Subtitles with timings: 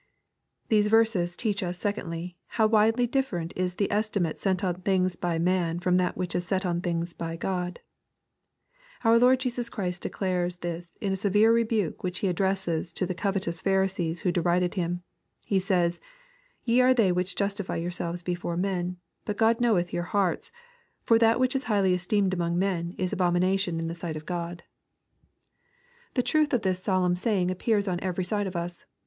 [0.69, 5.37] These verses teach us, secondly, how widely different is the estimate set on things by
[5.37, 7.81] man from that which is set on things by God.
[9.03, 13.13] Our Lord Jesus Christ declares this in a severe rebuke which he addresses to the
[13.13, 15.03] cove tous Pharisees who derided Him.
[15.45, 15.99] He says,"
[16.65, 20.51] Te are they which justify yourselves before men; but God knoweth your hearts:
[21.03, 24.63] for that which is highly esteemed among men is abomination in the sight of God."
[26.15, 26.15] LUKK, CHAP.
[26.15, 26.15] XVI.
[26.15, 28.87] 207 The truth of this solemn saying appears on every side of us.